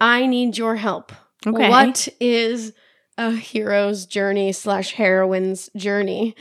[0.00, 1.10] I need your help.
[1.44, 1.68] Okay.
[1.68, 2.72] What is
[3.18, 6.34] a hero's journey slash heroine's journey?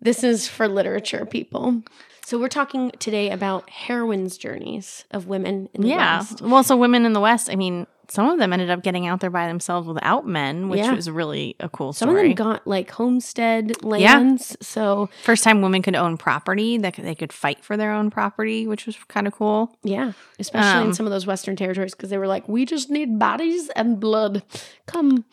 [0.00, 1.82] This is for literature people.
[2.24, 6.18] So we're talking today about heroines' journeys of women in the yeah.
[6.18, 6.40] West.
[6.40, 9.20] Well, so women in the West, I mean, some of them ended up getting out
[9.20, 10.94] there by themselves without men, which Yeah.
[10.94, 12.20] was really a cool Some story.
[12.22, 14.56] Some of them got like homestead lands.
[14.60, 18.66] So First time women could own property, that they could fight for their own property,
[18.66, 19.76] which was kind of cool.
[19.82, 22.90] Yeah, especially in Um, some of those Western territories because they were like, we just
[22.90, 24.42] need bodies and blood.
[24.86, 25.24] Come.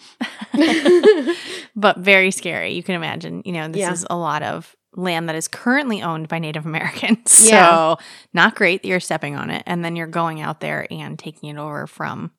[1.75, 2.73] but very scary.
[2.73, 3.91] You can imagine, you know, this Yeah.
[3.91, 7.31] is a lot of land that is currently owned by Native Americans.
[7.31, 7.97] So,
[8.33, 11.49] not great that you're stepping on it and then you're going out there and taking
[11.49, 12.31] it over from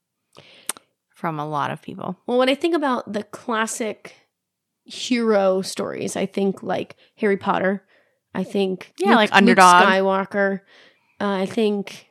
[1.25, 2.19] from a lot of people.
[2.27, 4.15] well, when I think about the classic
[4.85, 7.83] hero stories, I think like Harry Potter.
[8.35, 9.85] I think Yeah, like underdog.
[9.87, 10.61] Skywalker.
[11.19, 12.11] Uh, I think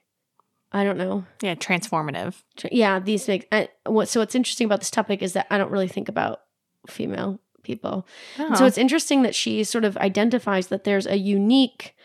[0.72, 1.26] I don't know.
[1.44, 2.42] Yeah, transformative.
[2.58, 4.10] Tr- Yeah, these make I, what.
[4.10, 6.42] So what's interesting about this topic is that I don't really think about
[6.88, 8.08] female people.
[8.40, 8.68] And So Oh.
[8.68, 11.96] it's interesting that she sort of identifies that there's a unique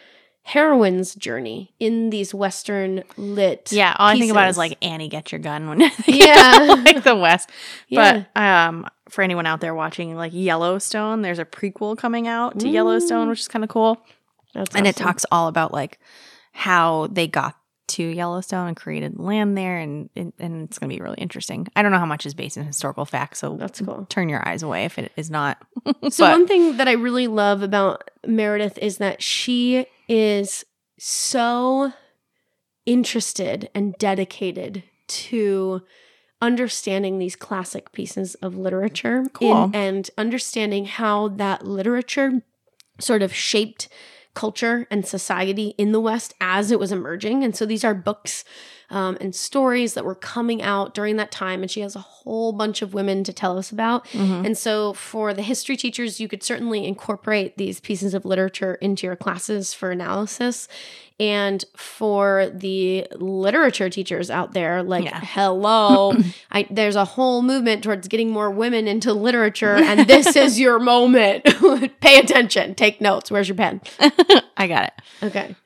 [0.49, 3.71] heroine's journey in these Western lit.
[3.71, 4.59] yeah, all I think about is pieces.
[4.59, 6.75] like Annie, get your gun when Yeah.
[6.85, 7.51] like the West.
[7.89, 8.25] Yeah.
[8.35, 12.69] But um, for anyone out there watching like Yellowstone, there's a prequel coming out to
[12.69, 13.31] Yellowstone, Mm.
[13.31, 13.99] which is kind of cool.
[14.55, 15.99] That's and it talks all about like
[16.53, 17.55] how they got
[17.89, 21.69] to Yellowstone and created land there, and and, and it's going to be really interesting.
[21.77, 24.07] I don't know how much is based in historical facts, so That's cool.
[24.09, 25.59] turn your eyes away if it is not.
[26.11, 30.65] So But- one thing that I really love about Meredith is that she is
[30.99, 31.93] so
[32.87, 35.83] interested and dedicated to
[36.41, 39.65] understanding these classic pieces of literature Cool.
[39.65, 42.43] in- and understanding how that literature
[43.01, 43.89] sort of shaped
[44.35, 47.43] culture and society in the West as it was emerging.
[47.43, 48.45] And so these are books
[48.91, 51.63] um, and stories that were coming out during that time.
[51.63, 54.07] And she has a whole bunch of women to tell us about.
[54.09, 54.47] Mhm.
[54.47, 59.07] And so, for the history teachers, you could certainly incorporate these pieces of literature into
[59.07, 60.69] your classes for analysis.
[61.21, 65.21] And for the literature teachers out there, like, Yeah.
[65.21, 66.15] hello,
[66.53, 70.79] I, there's a whole movement towards getting more women into literature, and this is your
[70.79, 71.45] moment.
[72.01, 73.33] Pay attention, take notes.
[73.33, 73.81] Where's your pen?
[74.57, 74.93] I got it.
[75.27, 75.57] Okay.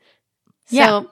[0.71, 1.03] Yeah.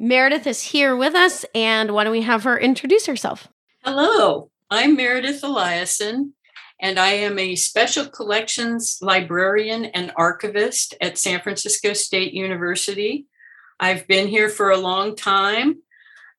[0.00, 3.48] Meredith is here with us, and why don't we have her introduce herself?
[3.84, 6.30] Hello, I'm Meredith Eliason,
[6.80, 13.26] and I am a special collections librarian and archivist at San Francisco State University.
[13.80, 15.82] I've been here for a long time.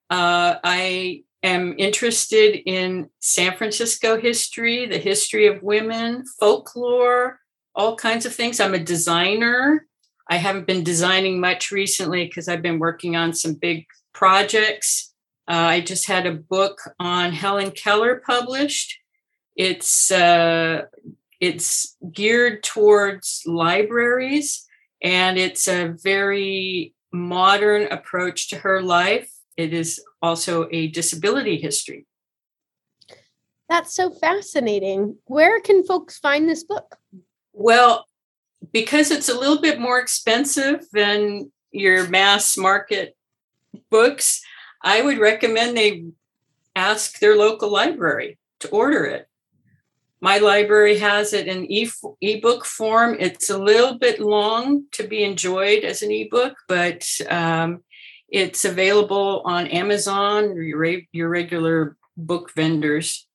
[0.09, 7.41] Uh, I am interested in San Francisco history, the history of women, folklore,
[7.75, 8.61] all kinds of things.
[8.61, 9.85] I'm a designer.
[10.29, 15.13] I haven't been designing much recently because I've been working on some big projects.
[15.47, 18.99] Uh, I just had a book on Helen Keller published.
[19.55, 20.83] It's uh,
[21.39, 24.67] it's geared towards libraries,
[25.01, 29.31] and it's a very modern approach to her life.
[29.57, 32.05] It is also a disability history.
[33.67, 35.17] That's so fascinating.
[35.25, 36.97] Where can folks find this book?
[37.53, 38.05] Well,
[38.71, 43.15] because it's a little bit more expensive than your mass market
[43.89, 44.41] books,
[44.83, 46.05] I would recommend they
[46.75, 49.27] ask their local library to order it.
[50.21, 51.89] My library has it in e-
[52.21, 53.15] ebook form.
[53.19, 57.83] It's a little bit long to be enjoyed as an ebook, but um,
[58.27, 63.28] it's available on Amazon or your, your regular book vendors.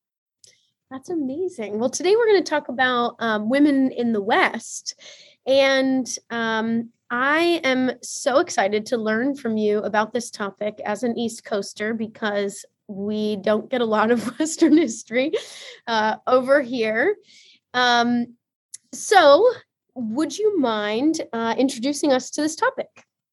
[0.90, 1.78] That's amazing.
[1.78, 5.00] Well, today we're going to talk about um, women in the West.
[5.46, 11.18] And um, I am so excited to learn from you about this topic as an
[11.18, 15.32] East Coaster because we don't get a lot of Western history
[15.86, 17.16] uh, over here.
[17.72, 18.34] Um,
[18.92, 19.50] so,
[19.94, 22.88] would you mind uh, introducing us to this topic?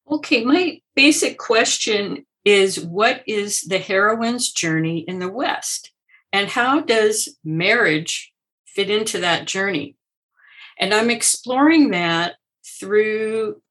[0.09, 5.92] Okay, my basic question is what is the heroine's journey in the West?
[6.33, 8.33] And how does marriage
[8.66, 9.95] fit into that journey?
[10.80, 12.36] And I'm exploring that
[12.80, 13.62] through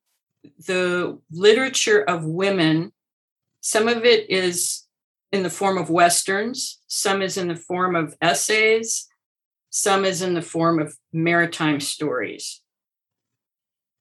[0.66, 2.92] the literature of women.
[3.60, 4.86] Some of it is
[5.32, 9.08] in the form of Westerns, some is in the form of essays,
[9.70, 12.60] some is in the form of maritime stories.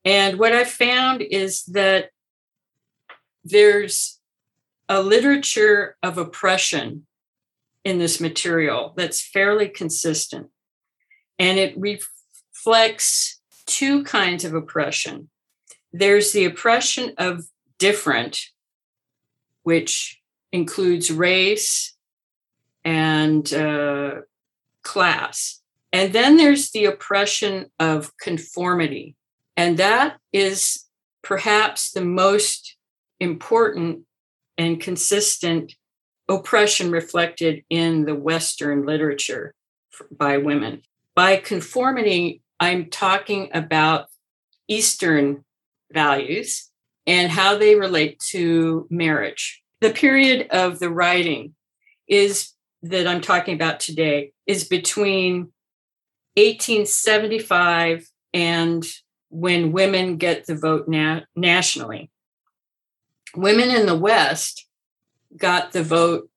[0.04, 2.10] And what I found is that
[3.44, 4.20] there's
[4.88, 7.06] a literature of oppression
[7.84, 10.48] in this material that's fairly consistent.
[11.38, 15.30] And it reflects two kinds of oppression.
[15.94, 17.46] There's the oppression of
[17.78, 18.42] different,
[19.64, 20.20] which
[20.52, 21.96] includes race
[22.84, 24.16] and uh,
[24.84, 25.62] class.
[25.92, 29.16] And then there's the oppression of conformity.
[29.58, 30.86] And that is
[31.22, 32.76] perhaps the most
[33.20, 34.02] important
[34.58, 35.74] and consistent
[36.30, 39.54] oppression reflected in the Western literature
[40.12, 40.84] by women.
[41.16, 44.08] By conformity, I'm talking about
[44.68, 45.44] Eastern
[45.92, 46.70] values
[47.08, 51.54] and how they relate to marriage the period of the writing
[52.08, 52.52] is
[52.84, 55.52] that I'm talking about today is between
[56.36, 58.86] 1875 and
[59.30, 62.10] when women get the vote na- nationally.
[63.36, 64.66] Women in the West
[65.36, 66.30] got the vote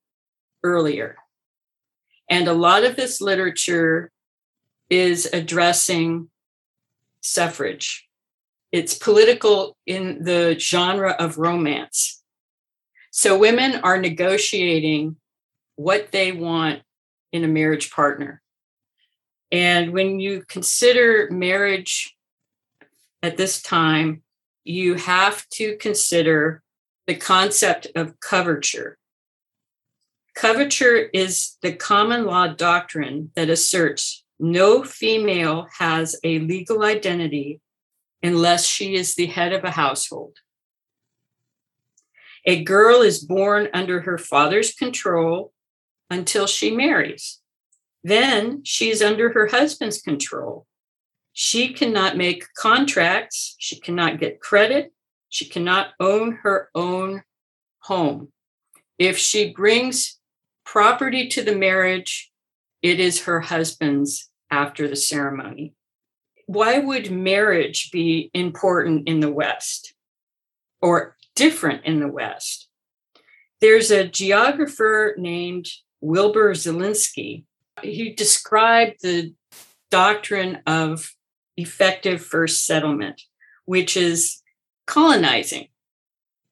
[0.62, 1.16] earlier.
[2.28, 4.10] And a lot of this literature
[4.88, 6.30] is addressing
[7.20, 8.08] suffrage.
[8.70, 12.22] It's political in the genre of romance.
[13.10, 15.16] So women are negotiating
[15.76, 16.82] what they want
[17.32, 18.40] in a marriage partner.
[19.50, 22.16] And when you consider marriage
[23.22, 24.22] at this time,
[24.64, 26.61] you have to consider
[27.06, 28.98] the concept of coverture.
[30.34, 37.60] Coverture is the common law doctrine that asserts no female has a legal identity
[38.22, 40.38] unless she is the head of a household.
[42.44, 45.52] A girl is born under her father's control
[46.10, 47.40] until she marries.
[48.02, 50.66] Then she's under her husband's control.
[51.32, 53.54] She cannot make contracts.
[53.58, 54.92] She cannot get credit.
[55.32, 57.22] She cannot own her own
[57.80, 58.28] home.
[58.98, 60.20] If she brings
[60.64, 62.30] property to the marriage,
[62.82, 65.74] it is her husband's after the ceremony.
[66.46, 69.94] Why would marriage be important in the West
[70.82, 72.68] or different in the West.
[73.60, 75.68] There's a geographer named
[76.00, 77.44] Wilbur Zelinsky.
[77.82, 79.34] He described the
[79.90, 81.14] doctrine of
[81.56, 83.22] effective first settlement,
[83.64, 84.41] which is
[84.92, 85.68] colonizing,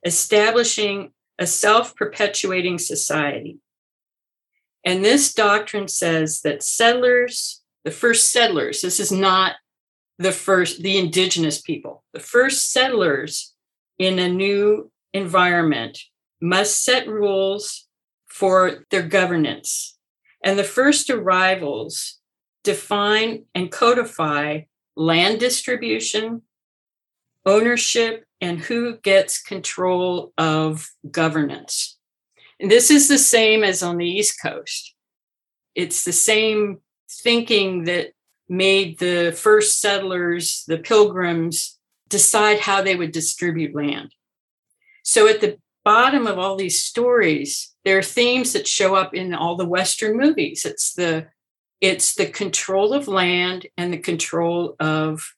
[0.02, 3.58] establishing a self perpetuating society.
[4.82, 9.56] And this doctrine says that settlers, the first settlers, this is not
[10.18, 13.54] the first, the indigenous people, the first settlers
[13.98, 15.98] in a new environment
[16.40, 17.88] must set rules
[18.26, 19.98] for their governance.
[20.42, 22.18] And the first arrivals
[22.64, 24.60] define and codify
[24.96, 26.40] land distribution,
[27.44, 31.98] ownership, and who gets control of governance.
[32.58, 34.94] And this is the same as on the East Coast.
[35.74, 36.78] It's the same
[37.22, 38.12] thinking that
[38.48, 41.78] made the first settlers, the pilgrims,
[42.08, 44.14] decide how they would distribute land.
[45.04, 49.34] So at the bottom of all these stories, there are themes that show up in
[49.34, 50.64] all the Western movies.
[50.64, 51.28] It's the
[51.80, 55.34] it's the control of land and the control of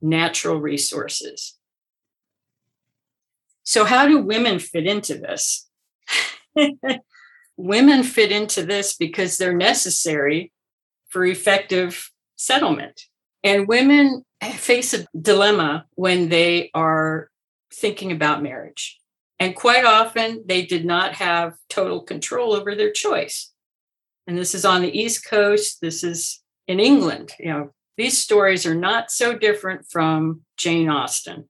[0.00, 1.58] natural resources.
[3.64, 5.68] So, how do women fit into this?
[7.56, 10.52] women fit into this because they're necessary
[11.08, 13.02] for effective settlement.
[13.42, 17.30] And women face a dilemma when they are
[17.72, 18.98] thinking about marriage.
[19.40, 23.52] And quite often, they did not have total control over their choice.
[24.26, 25.80] And this is on the East Coast.
[25.80, 27.32] This is in England.
[27.38, 31.48] You know, these stories are not so different from Jane Austen.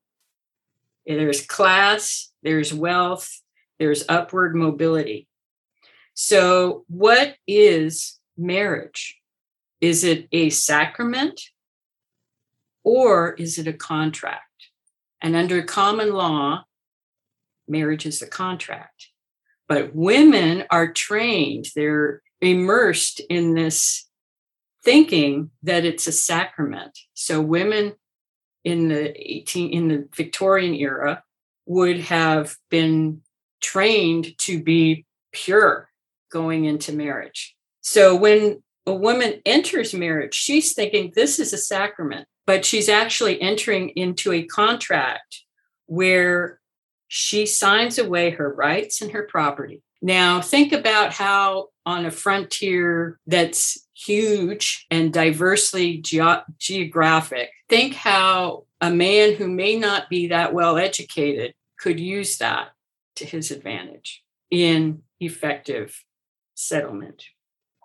[1.07, 3.31] There's class, there's wealth,
[3.79, 5.29] there's upward mobility.
[6.15, 9.21] So, what is marriage?
[9.81, 11.41] Is it a sacrament
[12.85, 14.43] or is it a contract?
[15.21, 16.65] And under common law,
[17.67, 19.09] marriage is a contract.
[19.69, 24.09] But women are trained, they're immersed in this
[24.85, 26.99] thinking that it's a sacrament.
[27.15, 27.95] So women
[28.65, 31.23] in the 18 in the Victorian era
[31.67, 33.21] would have been
[33.61, 35.89] trained to be pure
[36.31, 37.55] going into marriage.
[37.81, 43.41] So when a woman enters marriage, she's thinking this is a sacrament, but she's actually
[43.41, 45.43] entering into a contract
[45.87, 46.61] where
[47.09, 49.83] she signs away her rights and her property.
[50.03, 56.21] Now, think about how on a frontier that's huge and diversely ge-
[56.59, 62.69] geographic, think how a man who may not be that well educated could use that
[63.17, 66.05] to his advantage in effective
[66.55, 67.25] settlement.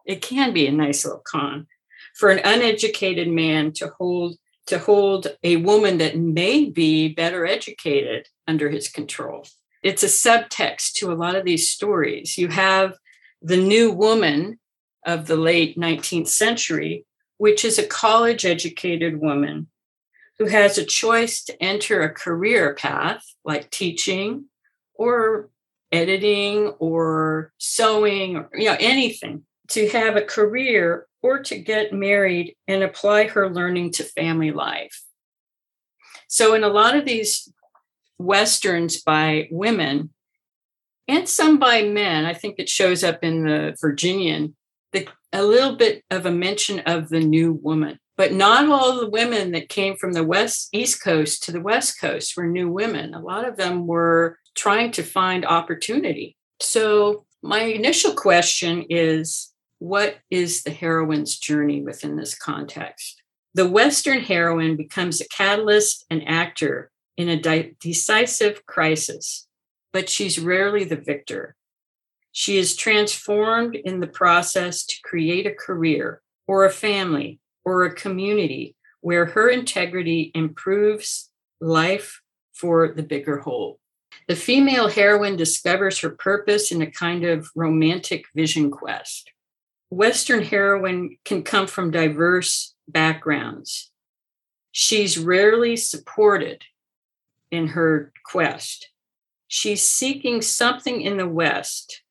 [0.06, 1.68] It can be a nice little con
[2.16, 4.38] for an uneducated man to hold
[4.68, 9.44] to hold a woman that may be better educated under his control.
[9.82, 12.38] It's a subtext to a lot of these stories.
[12.38, 12.96] You have
[13.42, 14.60] the new woman
[15.06, 17.06] of the late 19th century,
[17.38, 19.68] which is a college educated woman
[20.38, 24.46] who has a choice to enter a career path like teaching
[24.94, 25.50] or
[25.92, 32.56] editing or sewing or you know anything to have a career or to get married
[32.68, 35.04] and apply her learning to family life.
[36.28, 37.52] So in a lot of these
[38.20, 40.14] westerns by women
[41.08, 44.56] and some by men i think it shows up in the virginian
[44.92, 49.10] the, a little bit of a mention of the new woman but not all the
[49.10, 53.14] women that came from the west east coast to the west coast were new women.
[53.14, 56.36] A lot of them were trying to find opportunity.
[56.60, 63.22] So my initial question is what is the heroine's journey within this context?
[63.54, 69.48] The western heroine becomes a catalyst and actor in a de- decisive crisis
[69.92, 71.56] but she's rarely the victor
[72.32, 77.94] she is transformed in the process to create a career or a family or a
[77.94, 81.30] community where her integrity improves
[81.62, 82.22] life
[82.54, 83.80] for the bigger whole.
[84.28, 89.32] The female heroine discovers her purpose in a kind of romantic vision quest.
[89.90, 93.92] Western heroine can come from diverse backgrounds.
[94.72, 96.64] She's rarely supported
[97.50, 98.90] in her quest.
[99.48, 102.04] She's seeking something in the West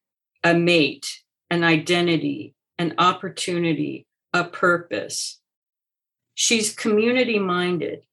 [0.44, 5.40] a mate, an identity, an opportunity, a purpose.
[6.34, 8.04] She's community minded.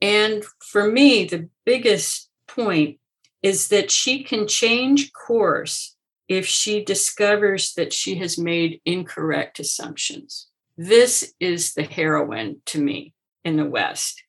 [0.00, 2.98] And for me, the biggest point
[3.42, 5.96] is that she can change course
[6.28, 10.48] if she discovers that she has made incorrect assumptions.
[10.76, 14.22] This is the heroine to me in the West.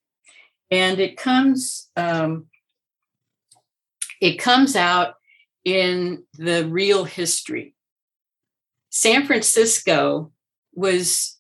[0.69, 2.45] And it comes, um,
[4.21, 5.15] it comes out
[5.67, 7.75] in the real history.
[8.89, 10.31] San Francisco
[10.73, 11.37] was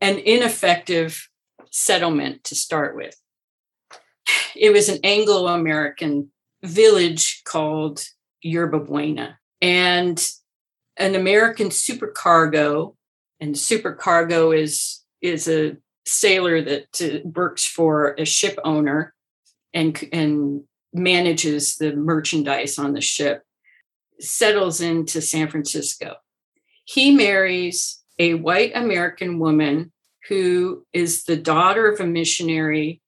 [0.00, 1.28] an ineffective
[1.70, 3.14] settlement to start with.
[4.56, 6.30] It was an Anglo American
[6.62, 8.02] village called
[8.40, 9.38] Yerba Buena.
[9.60, 10.18] And
[10.96, 12.96] an American supercargo,
[13.38, 19.12] and supercargo is, is a sailor that uh, works for a ship owner
[19.74, 23.42] and, and manages the merchandise on the ship,
[24.18, 26.16] settles into San Francisco.
[26.84, 29.92] He marries a white American woman
[30.28, 33.00] who is the daughter of a missionary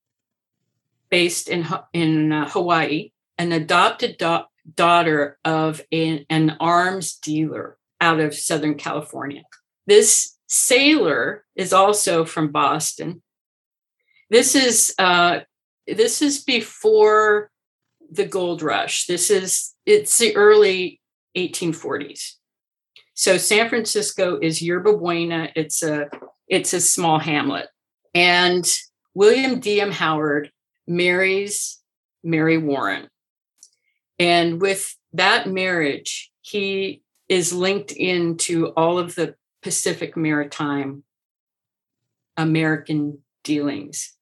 [1.10, 8.20] based in, in uh, Hawaii, an adopted da- daughter of an, an arms dealer out
[8.20, 9.42] of Southern California.
[9.86, 13.22] This sailor is also from Boston.
[14.30, 15.40] This is uh,
[15.86, 17.50] this is before
[18.12, 19.06] the gold rush.
[19.06, 21.00] This is it's the early
[21.36, 22.34] 1840s.
[23.14, 25.48] So San Francisco is Yerba Buena.
[25.56, 26.08] It's a
[26.48, 27.68] it's a small hamlet.
[28.14, 28.66] And
[29.14, 29.90] William D.M.
[29.90, 30.50] Howard
[30.86, 31.80] marries
[32.22, 33.08] Mary Warren.
[34.18, 41.04] And with that marriage, he is linked into all of the Pacific Maritime
[42.36, 44.14] American dealings.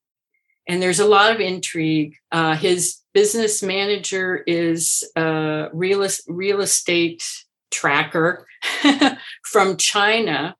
[0.68, 2.16] And there's a lot of intrigue.
[2.30, 7.24] Uh, his business manager is a real, real estate
[7.70, 8.46] tracker
[9.44, 10.54] from China.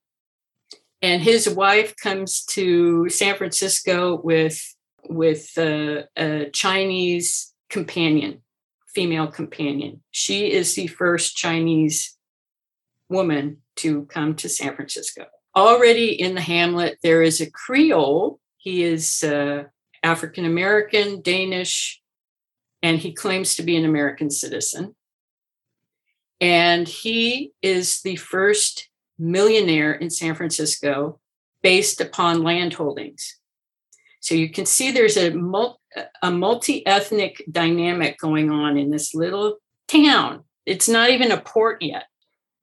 [1.03, 4.63] And his wife comes to San Francisco with,
[5.09, 8.43] with a, a Chinese companion,
[8.95, 10.03] female companion.
[10.11, 12.17] She is the first Chinese
[13.09, 15.27] woman to come to San Francisco.
[15.57, 18.39] Already in the hamlet, there is a Creole.
[18.59, 19.65] He is uh,
[20.03, 22.01] African American, Danish,
[22.83, 24.95] and he claims to be an American citizen.
[26.41, 28.89] And he is the first
[29.19, 31.21] millionaire in San Francisco
[31.63, 33.37] based upon land holdings.
[34.21, 40.45] So you can see there's a, multi ethnic dynamic going on in this little town.
[40.67, 42.05] It's not even a port yet,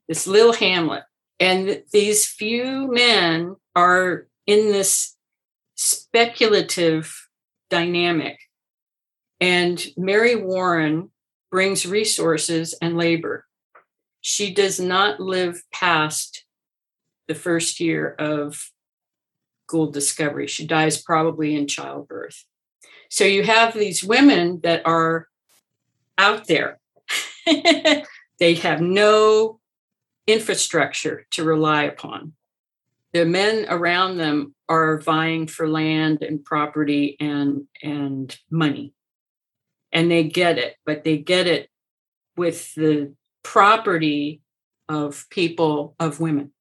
[0.08, 1.04] this little hamlet.
[1.40, 5.16] And these few men are in this
[5.76, 7.27] speculative
[7.70, 8.40] dynamic.
[9.40, 11.12] And Mary Warren
[11.52, 13.46] brings resources and labor.
[14.22, 16.46] She does not live past
[17.28, 18.72] the first year of
[19.68, 20.48] gold discovery.
[20.48, 22.46] She dies probably in childbirth.
[23.10, 25.28] So you have these women that are
[26.18, 26.80] out there.
[27.46, 29.60] they have no
[30.26, 32.34] infrastructure to rely upon.
[33.14, 38.94] The men around them are vying for land and property and and money.
[39.92, 41.70] And they get it, but they get it
[42.36, 44.42] with the property
[44.90, 46.52] of people of women.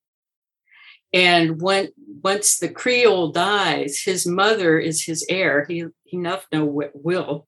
[1.13, 1.89] And when
[2.23, 5.65] once the Creole dies, his mother is his heir.
[5.69, 7.47] He enough no will,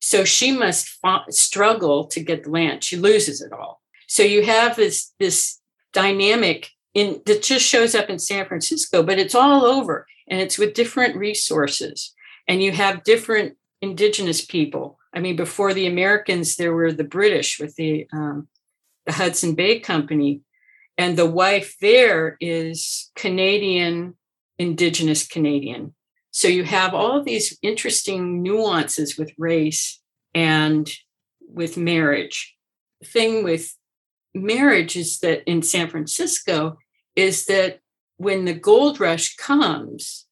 [0.00, 0.98] so she must
[1.30, 2.84] struggle to get the land.
[2.84, 3.80] She loses it all.
[4.08, 5.60] So you have this this
[5.92, 10.56] dynamic in that just shows up in San Francisco, but it's all over and it's
[10.56, 12.14] with different resources.
[12.48, 14.98] And you have different indigenous people.
[15.14, 18.48] I mean, before the Americans, there were the British with the um,
[19.04, 20.40] the Hudson Bay Company,
[20.96, 24.16] and the wife there is Canadian,
[24.58, 25.94] indigenous Canadian.
[26.30, 30.00] So you have all these interesting nuances with race
[30.34, 30.90] and
[31.46, 32.56] with marriage.
[33.02, 33.76] The thing with
[34.34, 36.78] marriage is that in San Francisco
[37.16, 37.80] is that
[38.18, 40.26] when the gold rush comes,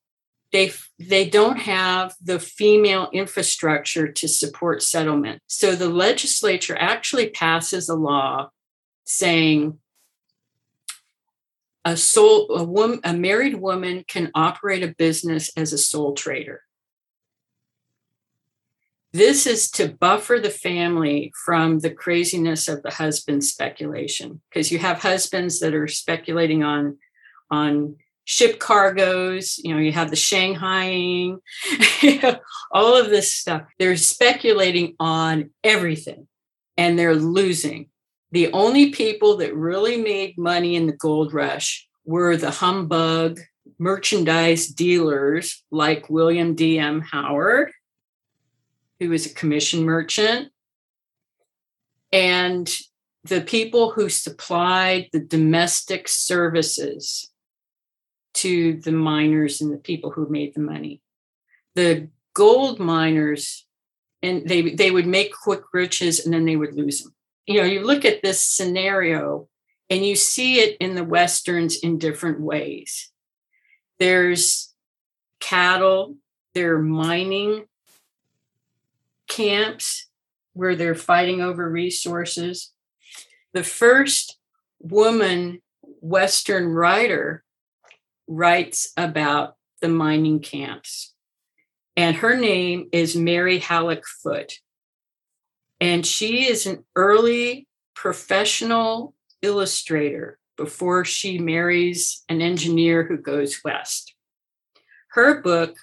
[0.52, 5.42] they they don't have the female infrastructure to support settlement.
[5.48, 8.50] So the legislature actually passes a law
[9.04, 9.78] saying
[11.84, 16.62] a soul a woman a married woman can operate a business as a sole trader
[19.14, 24.78] this is to buffer the family from the craziness of the husband speculation because you
[24.80, 26.98] have husbands that are speculating on
[27.50, 31.38] on ship cargoes you know you have the shanghaiing
[32.72, 33.62] all of this stuff.
[33.78, 36.26] They're speculating on everything
[36.76, 37.90] and they're losing.
[38.32, 43.38] The only people that really made money in the gold rush were the humbug
[43.78, 47.72] merchandise dealers like william d.m howard
[49.04, 50.50] who was a commission merchant,
[52.10, 52.74] and
[53.24, 57.30] the people who supplied the domestic services
[58.34, 61.02] to the miners and the people who made the money.
[61.74, 63.66] The gold miners,
[64.22, 67.14] and they, they would make quick riches and then they would lose them.
[67.46, 69.48] You know, you look at this scenario
[69.90, 73.10] and you see it in the Westerns in different ways.
[73.98, 74.74] There's
[75.40, 76.16] cattle,
[76.54, 77.66] they're mining,
[79.34, 80.08] camps
[80.52, 82.72] where they're fighting over resources.
[83.52, 84.38] The first
[84.80, 87.42] woman Western writer
[88.28, 91.14] writes about the mining camps,
[91.96, 94.60] and her name is Mary Halleck Foote.
[95.80, 104.14] And she is an early professional illustrator before she marries an engineer who goes west.
[105.08, 105.76] Her book,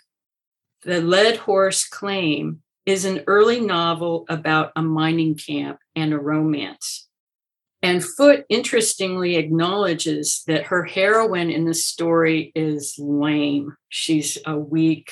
[0.84, 7.08] The Led-Horse Claim, is an early novel about a mining camp and a romance.
[7.84, 13.76] And Foote interestingly acknowledges that her heroine in the story is lame.
[13.90, 15.12] She's a weak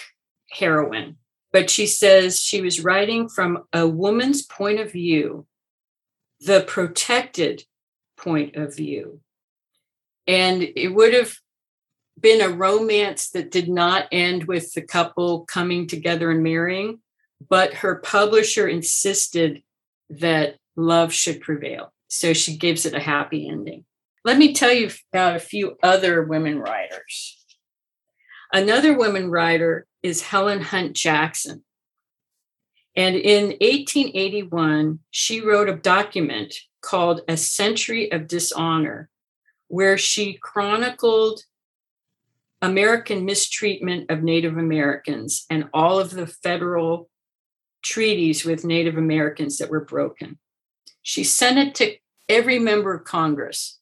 [0.52, 1.18] heroine.
[1.52, 5.48] But she says she was writing from a woman's point of view,
[6.42, 7.64] the protected
[8.18, 9.22] point of view.
[10.28, 11.34] And it would have
[12.20, 17.00] been a romance that did not end with the couple coming together and marrying,
[17.48, 19.64] but her publisher insisted
[20.10, 21.94] that love should prevail.
[22.08, 23.86] So she gives it a happy ending.
[24.26, 27.38] Let me tell you about a few other women writers.
[28.52, 31.64] Another woman writer is Helen Hunt Jackson.
[32.96, 39.10] And in 1881, she wrote a document called A Century of Dishonor,
[39.68, 41.44] where she chronicled
[42.62, 47.09] American mistreatment of Native Americans and all of the federal
[47.82, 50.38] treaties with Native Americans that were broken.
[51.02, 51.96] She sent it to
[52.28, 53.80] every member of Congress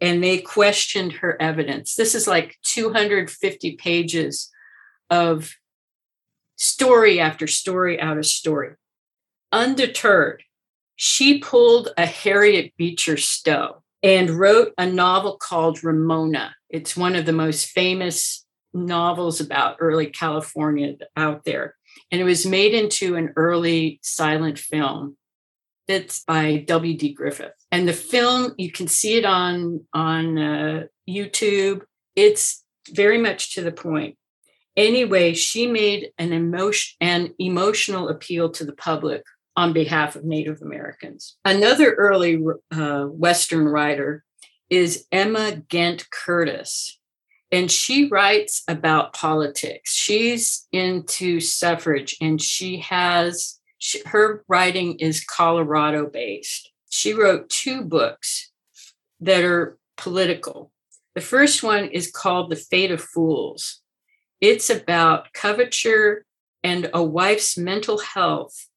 [0.00, 1.94] and they questioned her evidence.
[1.94, 4.50] This is like 250 pages
[5.10, 5.54] of
[6.56, 8.74] story after story out of story.
[9.50, 10.42] Undeterred,
[10.96, 16.54] she pulled a Harriet Beecher Stowe and wrote a novel called Ramona.
[16.68, 21.74] It's one of the most famous novels about early California out there.
[22.10, 25.16] And it was made into an early silent film
[25.86, 27.14] that's by W.D.
[27.14, 27.54] Griffith.
[27.72, 31.82] And the film, you can see it on, on uh, YouTube.
[32.14, 34.16] It's very much to the point.
[34.76, 39.24] Anyway, she made an emotion an emotional appeal to the public
[39.56, 41.36] on behalf of Native Americans.
[41.44, 44.22] Another early uh, Western writer
[44.70, 46.97] is Emma Ghent Curtis,
[47.50, 49.94] and she writes about politics.
[49.94, 56.70] She's into suffrage, and she has she, her writing is Colorado based.
[56.90, 58.50] She wrote two books
[59.20, 60.72] that are political.
[61.14, 63.80] The first one is called The Fate of Fools.
[64.40, 66.24] It's about coverture
[66.62, 68.68] and a wife's mental health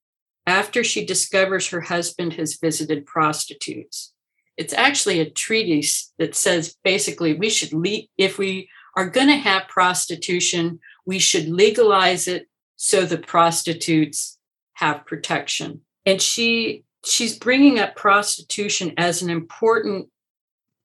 [0.45, 4.13] after she discovers her husband has visited prostitutes.
[4.61, 9.35] It's actually a treatise that says basically we should, le- if we are going to
[9.35, 14.37] have prostitution, we should legalize it so the prostitutes
[14.73, 15.81] have protection.
[16.05, 20.09] And she she's bringing up prostitution as an important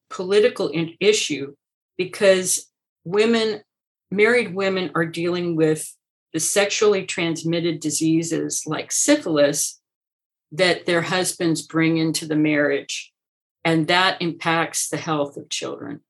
[0.08, 1.54] political issue
[1.98, 2.70] because
[3.04, 3.60] women
[4.10, 5.94] married women are dealing with
[6.32, 9.78] the sexually transmitted diseases like syphilis
[10.52, 13.12] that their husbands bring into the marriage,
[13.66, 16.00] and that impacts the health of children.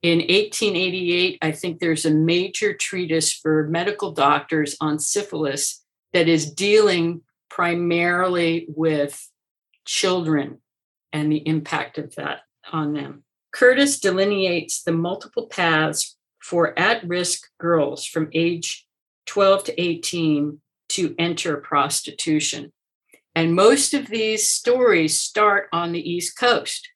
[0.00, 6.50] In 1888, I think there's a major treatise for medical doctors on syphilis that is
[6.50, 9.30] dealing primarily with
[9.84, 10.62] children
[11.12, 12.40] and the impact of that
[12.72, 13.24] on them.
[13.52, 18.86] Curtis delineates the multiple paths for at risk girls from age
[19.26, 22.72] 12 to 18 to enter prostitution.
[23.36, 26.88] And most of these stories start on the East Coast.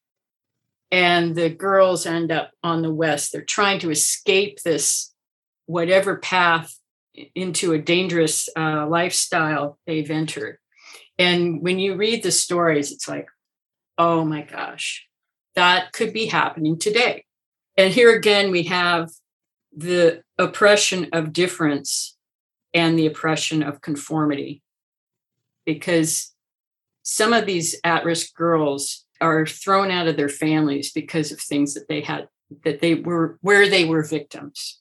[0.90, 3.30] And the girls end up on the West.
[3.30, 5.12] They're trying to escape this,
[5.66, 6.74] whatever path
[7.34, 10.56] into a dangerous uh, lifestyle they've entered.
[11.18, 13.28] And when you read the stories, it's like,
[13.98, 15.06] oh my gosh,
[15.56, 17.26] that could be happening today.
[17.76, 19.10] And here again, we have
[19.76, 22.16] the oppression of difference
[22.72, 24.62] and the oppression of conformity.
[25.74, 26.32] Because
[27.02, 31.74] some of these at risk girls are thrown out of their families because of things
[31.74, 32.26] that they had,
[32.64, 34.80] that they were, where they were victims.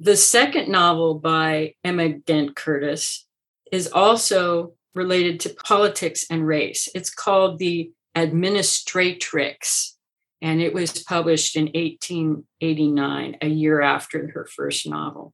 [0.00, 3.26] The second novel by Emma Ghent Curtis
[3.70, 6.88] is also related to politics and race.
[6.94, 9.92] It's called The Administratrix,
[10.42, 15.32] and it was published in 1889, a year after her first novel.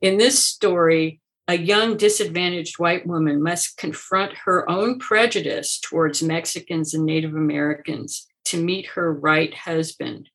[0.00, 6.92] In this story, a young disadvantaged white woman must confront her own prejudice towards Mexicans
[6.92, 10.28] and Native Americans to meet her right husband.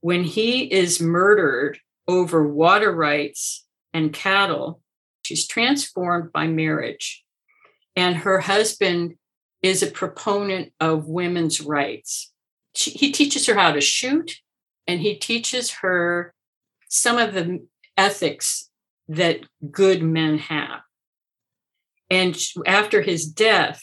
[0.00, 3.64] When he is murdered over water rights
[3.94, 4.82] and cattle,
[5.22, 7.24] she's transformed by marriage.
[7.96, 9.14] And her husband
[9.62, 12.30] is a proponent of women's rights.
[12.74, 14.40] She, he teaches her how to shoot,
[14.86, 16.34] and he teaches her
[16.88, 18.68] some of the ethics
[19.08, 19.40] that
[19.70, 20.80] good men have.
[22.10, 22.36] And
[22.66, 23.82] after his death,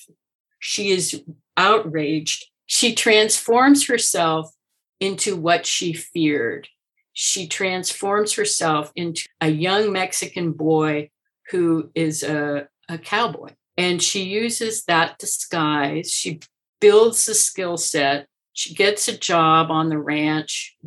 [0.60, 1.23] she is
[1.57, 2.45] outraged.
[2.65, 4.51] She transforms herself
[4.99, 6.67] into what she feared.
[7.13, 11.10] She transforms herself into a young Mexican boy
[11.49, 13.49] who is a, a cowboy.
[13.77, 16.12] And she uses that disguise.
[16.12, 16.39] She
[16.79, 18.27] builds the skill set.
[18.53, 20.77] She gets a job on the ranch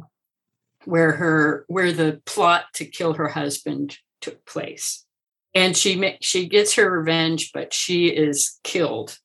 [0.85, 5.05] where her where the plot to kill her husband took place
[5.55, 9.19] and she she gets her revenge but she is killed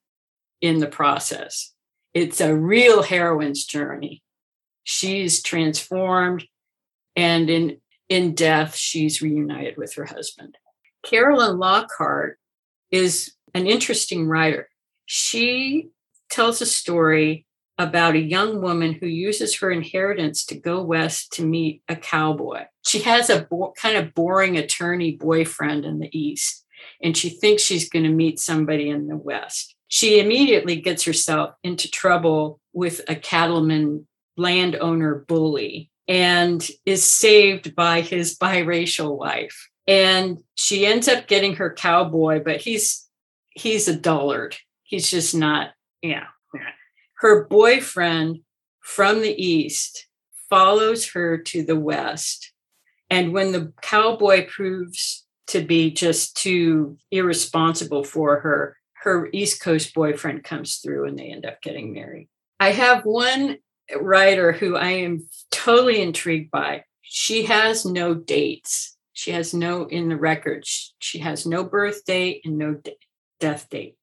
[0.62, 1.74] in the process
[2.14, 4.22] it's a real heroine's journey
[4.84, 6.46] she's transformed
[7.16, 7.78] and in
[8.10, 10.58] in death she's reunited with her husband
[11.04, 12.38] Carolyn Lockhart
[12.92, 14.70] is an interesting writer.
[15.06, 15.90] She
[16.30, 17.46] tells a story
[17.78, 22.66] about a young woman who uses her inheritance to go west to meet a cowboy.
[22.90, 26.66] She has a bo- kind of boring attorney boyfriend in the East,
[27.04, 29.76] and she thinks she's going to meet somebody in the West.
[29.90, 38.02] She immediately gets herself into trouble with a cattleman landowner bully and is saved by
[38.02, 39.70] his biracial wife.
[39.88, 43.08] And she ends up getting her cowboy, but he's
[43.52, 44.56] he's a dullard.
[44.82, 46.28] He's just not, yeah.
[47.18, 48.40] Her boyfriend
[48.82, 50.08] from the east
[50.50, 52.52] follows her to the west.
[53.10, 59.94] And when the cowboy proves to be just too irresponsible for her, her East Coast
[59.94, 62.30] boyfriend comes through and they end up getting married.
[62.60, 63.58] I have one
[64.00, 66.84] writer who I am totally intrigued by.
[67.02, 68.98] She has no dates.
[69.14, 70.94] She has no in the records.
[71.00, 72.96] She has no birth date and no de-
[73.40, 73.96] death date.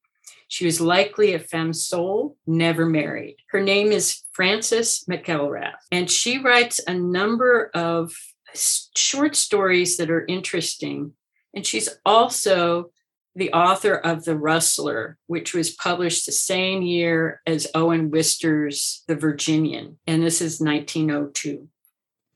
[0.48, 3.36] She was likely a femme sole, never married.
[3.50, 8.12] Her name is Frances McElrath, and she writes a number of
[8.96, 11.12] short stories that are interesting.
[11.54, 12.90] And she's also
[13.34, 19.14] the author of The Rustler, which was published the same year as Owen Wister's The
[19.14, 19.98] Virginian.
[20.06, 21.68] And this is 1902.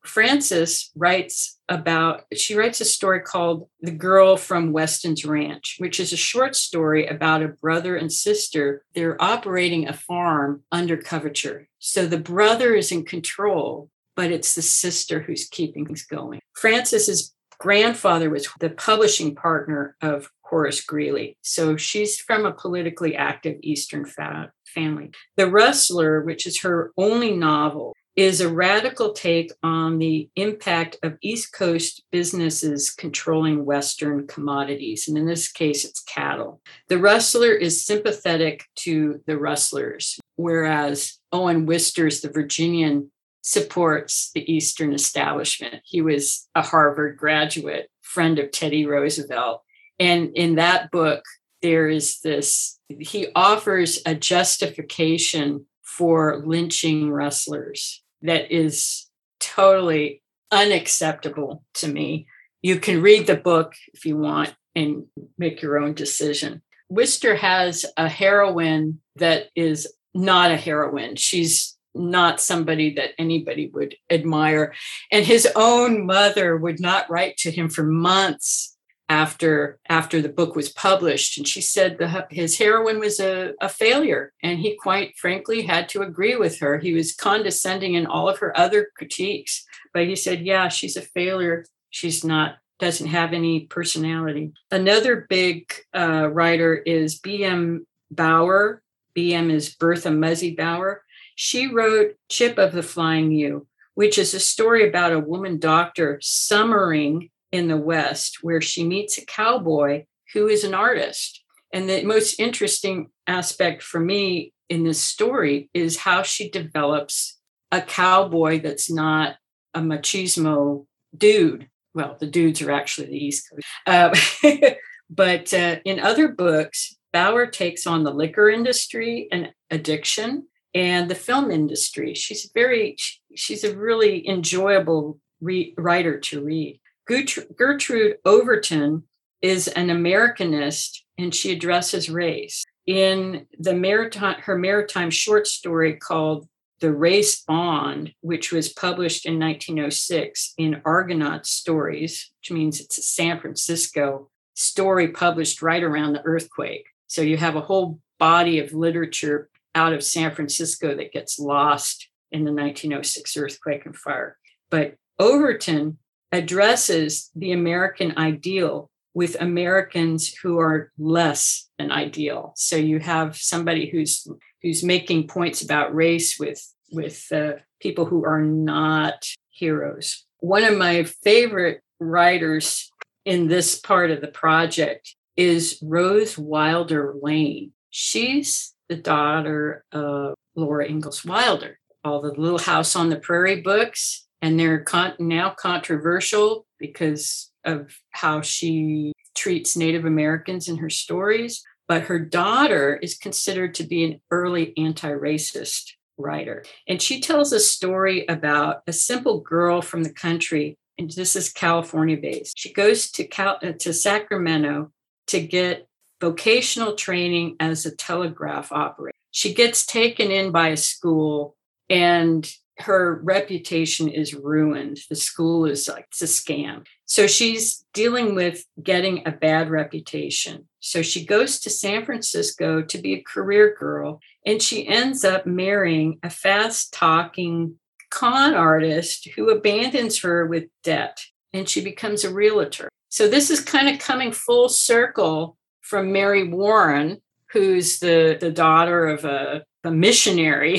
[0.02, 6.12] Frances writes about, she writes a story called The Girl from Weston's Ranch, which is
[6.12, 8.84] a short story about a brother and sister.
[8.94, 11.68] They're operating a farm under coverture.
[11.78, 16.40] So the brother is in control, but it's the sister who's keeping things going.
[16.52, 21.38] Frances's grandfather was the publishing partner of Horace Greeley.
[21.40, 25.12] So she's from a politically active Eastern fa- family.
[25.38, 31.16] The Rustler, which is her only novel, is a radical take on the impact of
[31.22, 35.08] East Coast businesses controlling Western commodities.
[35.08, 36.60] And in this case, it's cattle.
[36.90, 43.10] The Rustler is sympathetic to the rustlers, whereas Owen Wister's The Virginian
[43.42, 45.82] supports the Eastern establishment.
[45.84, 49.62] He was a Harvard graduate, friend of Teddy Roosevelt.
[49.98, 51.24] And in that book,
[51.62, 59.06] there is this, he offers a justification for lynching rustlers that is
[59.40, 62.26] totally unacceptable to me.
[62.62, 65.04] You can read the book if you want and
[65.38, 66.62] make your own decision.
[66.88, 71.16] Wister has a heroine that is not a heroine.
[71.16, 74.74] She's not somebody that anybody would admire.
[75.10, 78.76] And his own mother would not write to him for months
[79.08, 81.36] after after the book was published.
[81.36, 84.32] And she said the, his heroine was a, a failure.
[84.42, 86.78] And he quite frankly had to agree with her.
[86.78, 89.66] He was condescending in all of her other critiques.
[89.92, 91.66] But he said yeah she's a failure.
[91.90, 94.52] She's not doesn't have any personality.
[94.70, 97.80] Another big uh, writer is bm
[98.12, 98.82] Bower.
[99.16, 101.02] Bm is Bertha Muzzy Bower
[101.42, 106.18] she wrote chip of the flying u which is a story about a woman doctor
[106.22, 111.42] summering in the West where she meets a cowboy who is an artist.
[111.72, 117.38] And the most interesting aspect for me in this story is how she develops
[117.72, 119.36] a cowboy that's not
[119.74, 121.68] a machismo dude.
[121.92, 123.66] Well, the dudes are actually the East Coast.
[123.86, 124.70] Uh,
[125.10, 131.14] but uh, in other books, Bower takes on the liquor industry and addiction and the
[131.14, 132.14] film industry.
[132.14, 132.96] She's very,
[133.34, 136.80] she's a really enjoyable re- writer to read.
[137.06, 139.04] Gertrude Atherton
[139.42, 142.64] is an Americanist and she addresses race.
[142.86, 146.48] In the maritime, her maritime short story called
[146.80, 153.02] The Race Bond, which was published in 1906 in Argonaut Stories, which means it's a
[153.02, 156.86] San Francisco story published right around the earthquake.
[157.06, 162.08] So you have a whole body of literature out of San Francisco that gets lost
[162.32, 164.36] in the 1906 earthquake and fire.
[164.70, 165.98] But Atherton
[166.32, 172.52] addresses the American ideal with Americans who are less than ideal.
[172.56, 174.26] So you have somebody who's
[174.62, 180.24] who's making points about race with with uh, people who are not heroes.
[180.38, 182.90] One of my favorite writers
[183.24, 187.72] in this part of the project is Rose Wilder Lane.
[187.90, 191.78] She's the daughter of Laura Ingalls Wilder.
[192.04, 197.94] All the Little House on the Prairie books and they're con- now controversial because of
[198.10, 201.62] how she treats Native Americans in her stories.
[201.86, 206.64] But her daughter is considered to be an early anti racist writer.
[206.88, 211.50] And she tells a story about a simple girl from the country and this is
[211.50, 212.58] California based.
[212.58, 214.92] She goes to Cal- uh, to Sacramento
[215.28, 215.88] to get
[216.20, 219.16] vocational training as a telegraph operator.
[219.30, 221.56] She gets taken in by a school
[221.88, 224.98] and her reputation is ruined.
[225.08, 226.86] The school is like, it's a scam.
[227.04, 230.66] So she's dealing with getting a bad reputation.
[230.80, 235.44] So she goes to San Francisco to be a career girl, and she ends up
[235.44, 237.76] marrying a fast talking
[238.10, 241.20] con artist who abandons her with debt,
[241.52, 242.88] and she becomes a realtor.
[243.08, 245.58] So this is kind of coming full circle
[245.90, 250.78] from Mary Warren, who's the, the daughter of a, a missionary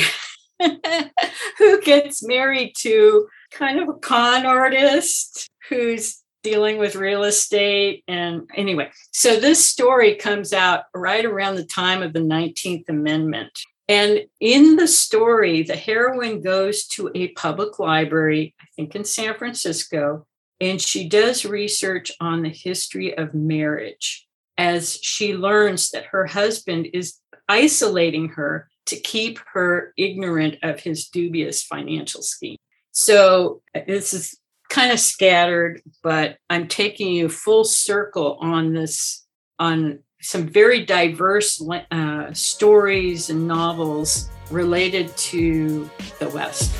[1.57, 8.05] who gets married to kind of a con artist who's dealing with real estate.
[8.07, 13.51] And anyway, so this story comes out right around the time of the 19th Amendment.
[13.89, 19.35] And in the story, the heroine goes to a public library, I think in San
[19.35, 20.25] Francisco,
[20.61, 24.25] and she does research on the history of marriage
[24.61, 27.17] as she learns that her husband is
[27.49, 32.57] isolating her to keep her ignorant of his dubious financial scheme.
[32.91, 34.37] So this is
[34.69, 39.25] kind of scattered, but I'm taking you full circle on this,
[39.57, 46.71] on some very diverse uh, stories and novels related to the West.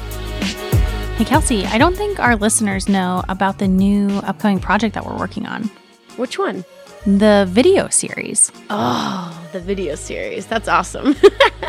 [1.18, 5.18] Hey, Kelsey, I don't think our listeners know about the new upcoming project that we're
[5.18, 5.64] working on.
[6.18, 6.64] Which one?
[7.06, 8.52] The video series.
[8.70, 10.46] Oh, the video series.
[10.46, 11.16] That's awesome.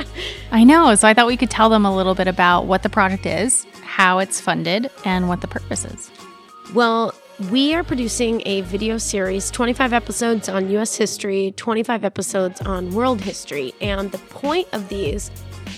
[0.51, 0.95] I know.
[0.95, 3.67] So I thought we could tell them a little bit about what the project is,
[3.83, 6.11] how it's funded, and what the purpose is.
[6.75, 7.15] Well,
[7.51, 13.23] we are producing a video series 25 episodes on US history, 25 episodes on world
[13.23, 13.73] history.
[13.81, 15.31] And the point of these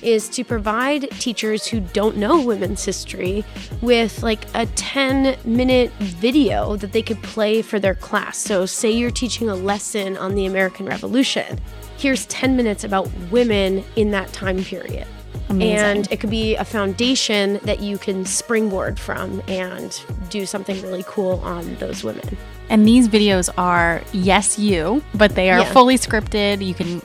[0.04, 3.44] is to provide teachers who don't know women's history
[3.80, 8.38] with like a 10 minute video that they could play for their class.
[8.38, 11.60] So, say you're teaching a lesson on the American Revolution,
[11.96, 15.06] here's 10 minutes about women in that time period.
[15.48, 15.78] Amazing.
[15.78, 21.04] And it could be a foundation that you can springboard from and do something really
[21.06, 22.36] cool on those women.
[22.70, 25.72] And these videos are, yes, you, but they are yeah.
[25.72, 26.64] fully scripted.
[26.64, 27.02] You can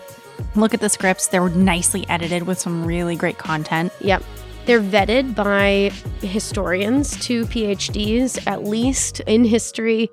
[0.56, 1.28] look at the scripts.
[1.28, 3.92] They're nicely edited with some really great content.
[4.02, 4.24] Yep.
[4.66, 10.12] They're vetted by historians to PhDs, at least in history.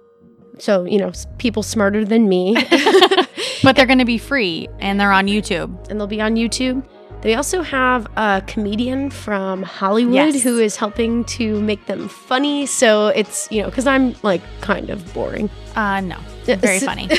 [0.58, 2.54] So, you know, people smarter than me.
[3.62, 5.90] but they're going to be free and they're on YouTube.
[5.90, 6.86] And they'll be on YouTube.
[7.22, 10.42] They also have a comedian from Hollywood yes.
[10.42, 12.66] who is helping to make them funny.
[12.66, 15.50] So it's, you know, because I'm like kind of boring.
[15.74, 17.08] Uh, no, very funny.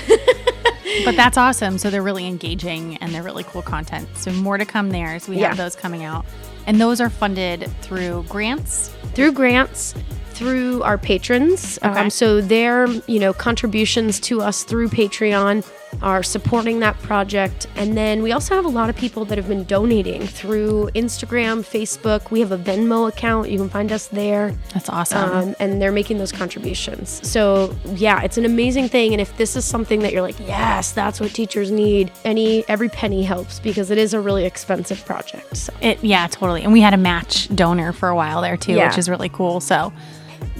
[1.05, 1.77] but that's awesome.
[1.77, 4.07] So they're really engaging and they're really cool content.
[4.15, 5.19] So more to come there.
[5.19, 5.49] So we yeah.
[5.49, 6.25] have those coming out.
[6.65, 8.89] And those are funded through grants?
[9.13, 9.95] Through grants
[10.37, 11.79] through our patrons.
[11.83, 11.99] Okay.
[11.99, 15.67] Um, so their, you know, contributions to us through Patreon
[16.01, 17.67] are supporting that project.
[17.75, 21.59] And then we also have a lot of people that have been donating through Instagram,
[21.59, 22.31] Facebook.
[22.31, 23.49] We have a Venmo account.
[23.49, 24.53] You can find us there.
[24.73, 25.31] That's awesome.
[25.31, 27.27] Um, and they're making those contributions.
[27.27, 29.13] So yeah, it's an amazing thing.
[29.13, 32.89] And if this is something that you're like, yes, that's what teachers need, any every
[32.89, 35.57] penny helps because it is a really expensive project.
[35.57, 36.63] So it yeah, totally.
[36.63, 38.87] And we had a match donor for a while there too, yeah.
[38.87, 39.59] which is really cool.
[39.59, 39.91] So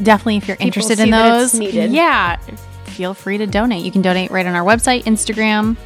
[0.02, 2.38] definitely if you're People interested in those, yeah,
[2.97, 3.86] feel free to donate.
[3.86, 5.77] You can donate right on our website, Instagram,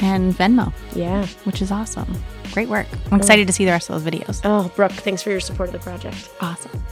[0.00, 0.72] and Venmo.
[0.92, 2.12] Yeah, which is awesome.
[2.50, 2.88] Great work.
[3.12, 4.40] I'm excited to see the rest of those videos.
[4.42, 6.30] Oh, Brooke, thanks for your support of the project.
[6.40, 6.82] Awesome.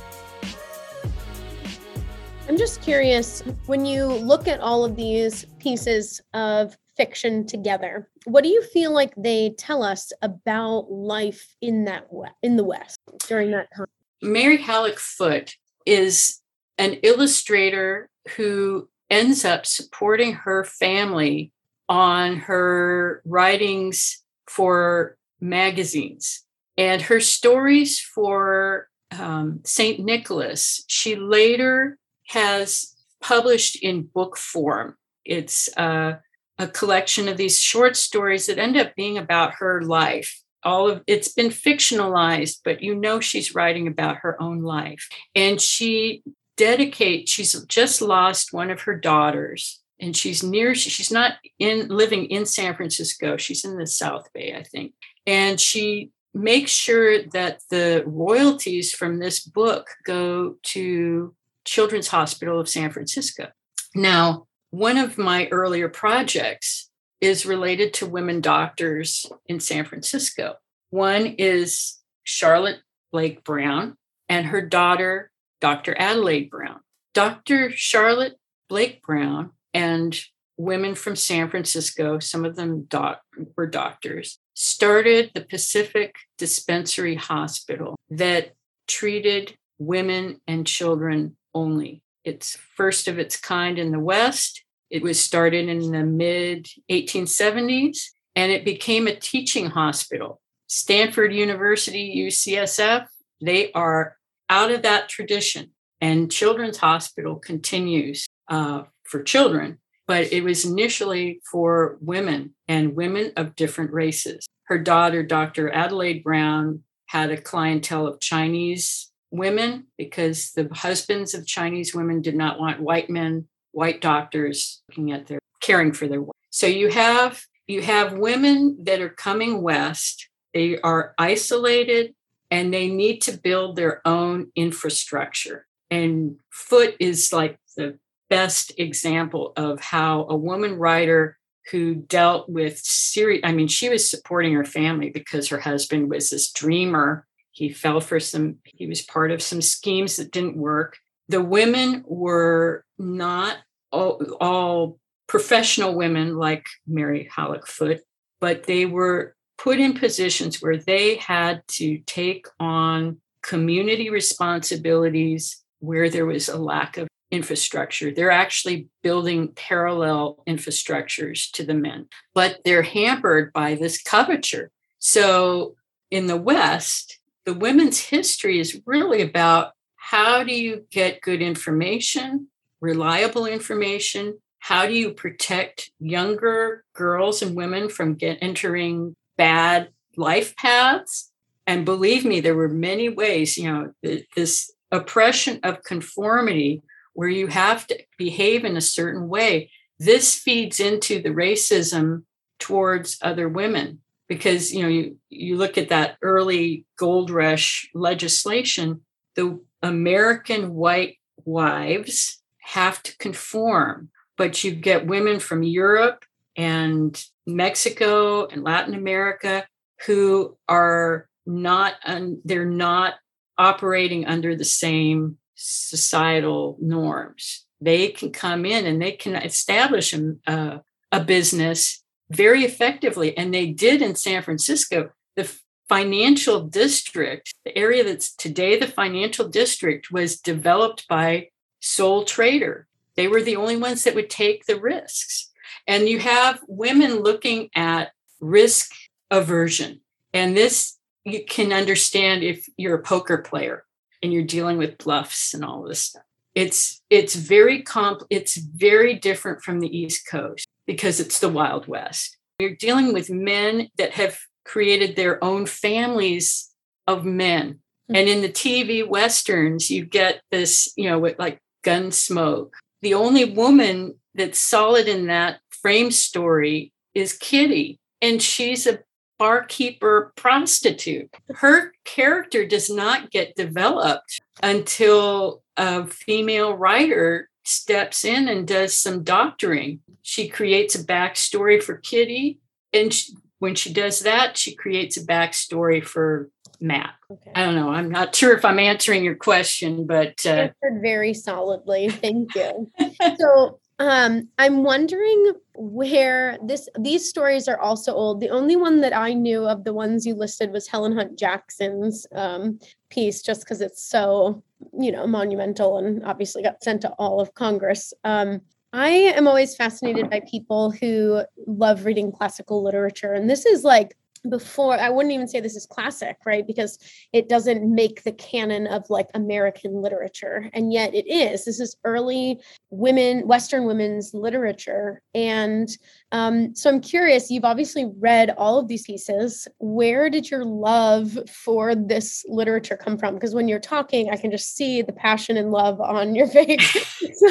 [2.49, 8.45] I'm just curious when you look at all of these pieces of fiction together, what
[8.45, 12.07] do you feel like they tell us about life in that
[12.43, 13.87] in the West during that time?
[14.23, 16.41] Mary Halleck Foote is
[16.79, 21.53] an illustrator who ends up supporting her family
[21.89, 26.45] on her writings for magazines
[26.79, 29.99] and her stories for um, St.
[29.99, 30.85] Nicholas.
[30.87, 34.97] She later has published in book form.
[35.25, 36.19] It's uh,
[36.59, 41.03] a collection of these short stories that end up being about her life all of
[41.07, 46.23] it's been fictionalized but you know she's writing about her own life and she
[46.61, 52.27] dedicates she's just lost one of her daughters and she's near she's not in living
[52.27, 54.93] in san francisco she's in the south bay i think
[55.27, 61.35] and she makes sure that the royalties from this book go to
[61.65, 63.49] children's hospital of san francisco
[63.95, 66.91] now one of my earlier projects
[67.21, 70.55] is related to women doctors in San Francisco.
[70.91, 72.81] One is Charlotte
[73.13, 73.97] Blake Brown
[74.29, 75.31] and her daughter,
[75.61, 75.95] Dr.
[75.99, 76.81] Adelaide Brown.
[77.15, 77.71] Dr.
[77.75, 78.37] Charlotte
[78.69, 80.19] Blake Brown and
[80.57, 83.23] women from San Francisco, some of them doc-
[83.57, 88.53] were doctors, started the Pacific Dispensary Hospital that
[88.87, 92.03] treated women and children only.
[92.25, 94.63] It's first of its kind in the West.
[94.91, 97.99] It was started in the mid 1870s
[98.37, 100.41] and it became a teaching hospital.
[100.67, 103.07] Stanford University, UCSF,
[103.41, 104.17] they are
[104.51, 105.71] out of that tradition.
[106.01, 113.33] And Children's Hospital continues uh, for children, but it was initially for women and women
[113.37, 114.47] of different races.
[114.65, 115.71] Her daughter, Dr.
[115.71, 122.37] Adelaide Brown, had a clientele of Chinese women because the husbands of Chinese women did
[122.37, 126.23] not want white men, white doctors looking at their caring for their.
[126.51, 130.29] So you have you have women that are coming west.
[130.55, 132.15] They are isolated
[132.51, 135.67] and they need to build their own infrastructure.
[135.91, 137.99] And Foote is like the
[138.29, 141.39] best example of how a woman writer
[141.71, 146.31] who dealt with serious, I mean, she was supporting her family because her husband was
[146.31, 147.27] this dreamer.
[147.53, 150.99] He fell for some, he was part of some schemes that didn't work.
[151.29, 153.59] The women were not
[153.93, 154.99] all, all
[155.29, 158.01] professional women like Mary Halleck Foote,
[158.41, 166.09] but they were put in positions where they had to take on community responsibilities where
[166.09, 168.11] there was a lack of infrastructure.
[168.11, 174.71] They're actually building parallel infrastructures to the men, but they're hampered by this coverture.
[174.99, 175.77] So
[176.11, 182.49] in the West, the women's history is really about how do you get good information,
[182.81, 184.39] reliable information?
[184.59, 189.89] How do you protect younger girls and women from get entering bad
[190.19, 191.33] life paths?
[191.67, 193.93] And believe me, there were many ways, you know,
[194.37, 196.83] this oppression of conformity
[197.15, 199.71] where you have to behave in a certain way.
[199.99, 202.25] This feeds into the racism
[202.59, 209.01] towards other women because you know you you look at that early gold rush legislation
[209.35, 216.25] the american white wives have to conform but you get women from europe
[216.57, 219.67] and mexico and latin america
[220.07, 223.15] who are not un, they're not
[223.59, 227.67] operating under the same societal norms.
[227.81, 230.81] They can come in and they can establish a,
[231.13, 233.37] a business very effectively.
[233.37, 235.11] And they did in San Francisco.
[235.37, 235.53] The
[235.89, 241.49] financial district, the area that's today the financial district, was developed by
[241.81, 242.87] sole trader.
[243.17, 245.50] They were the only ones that would take the risks.
[245.91, 248.93] And you have women looking at risk
[249.29, 250.01] aversion.
[250.33, 253.85] And this you can understand if you're a poker player
[254.23, 256.23] and you're dealing with bluffs and all this stuff.
[256.55, 261.89] It's it's very comp it's very different from the East Coast because it's the Wild
[261.89, 262.37] West.
[262.61, 266.71] You're dealing with men that have created their own families
[267.09, 267.81] of men.
[268.09, 268.15] Mm-hmm.
[268.15, 272.71] And in the TV westerns, you get this, you know, with like Gunsmoke.
[273.03, 277.99] The only woman that's solid in that frame story is Kitty.
[278.23, 279.01] And she's a
[279.39, 281.35] barkeeper prostitute.
[281.57, 289.23] Her character does not get developed until a female writer steps in and does some
[289.23, 290.01] doctoring.
[290.21, 292.59] She creates a backstory for Kitty.
[292.93, 296.51] And she, when she does that, she creates a backstory for
[296.81, 297.15] Matt.
[297.31, 297.51] Okay.
[297.55, 297.91] I don't know.
[297.91, 302.11] I'm not sure if I'm answering your question, but uh, answered very solidly.
[302.11, 302.91] Thank you.
[303.39, 308.41] so um, I'm wondering where this these stories are also old.
[308.41, 312.27] The only one that I knew of the ones you listed was Helen Hunt Jackson's
[312.35, 312.81] um,
[313.11, 314.63] piece, just because it's so
[314.99, 318.15] you know monumental and obviously got sent to all of Congress.
[318.25, 318.63] Um,
[318.95, 324.17] I am always fascinated by people who love reading classical literature, and this is like
[324.49, 326.67] before i wouldn't even say this is classic right?
[326.67, 326.99] Because
[327.33, 331.65] it doesn't make the canon of like american literature and yet it is.
[331.65, 332.61] This is early
[332.91, 335.89] women western women's literature and
[336.33, 339.69] um, so i'm curious you've obviously read all of these pieces.
[339.79, 343.35] Where did your love for this literature come from?
[343.35, 346.97] Because when you're talking i can just see the passion and love on your face.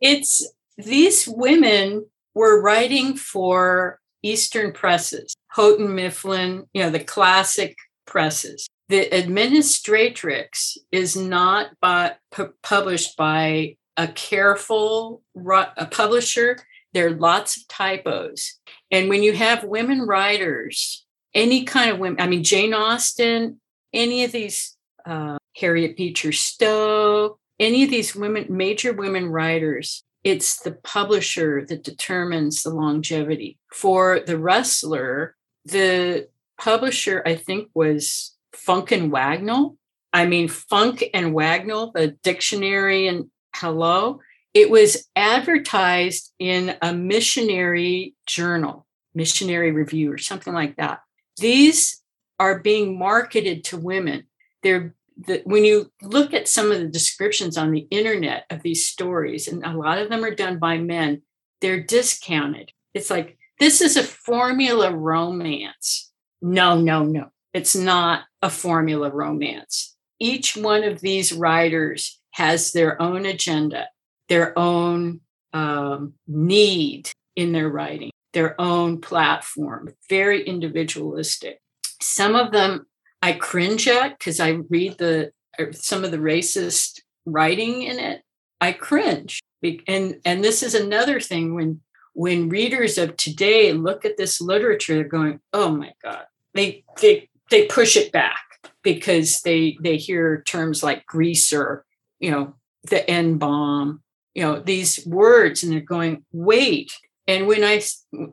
[0.00, 8.68] It's these women were writing for Eastern presses, Houghton Mifflin, you know, the classic presses.
[8.88, 16.58] The Administratrix is not by, pu- published by a careful a publisher.
[16.92, 18.58] There are lots of typos.
[18.90, 21.04] And when you have women writers,
[21.34, 23.60] any kind of women, I mean, Jane Austen,
[23.92, 30.60] any of these, uh, Harriet Beecher Stowe, any of these women, major women writers, it's
[30.60, 33.58] the publisher that determines the longevity.
[33.72, 39.76] For the Rustler, the publisher, I think, was Funk and Wagnall.
[40.12, 44.20] I mean, Funk and Wagnall, the dictionary and hello.
[44.52, 51.00] It was advertised in a missionary journal, missionary review, or something like that.
[51.38, 52.02] These
[52.38, 54.24] are being marketed to women.
[54.62, 54.94] They're
[55.26, 59.48] the, when you look at some of the descriptions on the internet of these stories,
[59.48, 61.22] and a lot of them are done by men,
[61.60, 62.72] they're discounted.
[62.94, 66.10] It's like, this is a formula romance.
[66.40, 67.28] No, no, no.
[67.52, 69.96] It's not a formula romance.
[70.18, 73.88] Each one of these writers has their own agenda,
[74.28, 75.20] their own
[75.52, 81.60] um, need in their writing, their own platform, very individualistic.
[82.00, 82.86] Some of them
[83.22, 88.22] I cringe at because I read the er, some of the racist writing in it.
[88.60, 89.40] I cringe,
[89.86, 91.80] and and this is another thing when
[92.12, 97.28] when readers of today look at this literature, they're going, "Oh my God!" They they
[97.50, 98.42] they push it back
[98.82, 101.84] because they they hear terms like greaser,
[102.18, 102.54] you know,
[102.84, 104.02] the N bomb,
[104.34, 106.92] you know, these words, and they're going, "Wait!"
[107.26, 107.82] And when I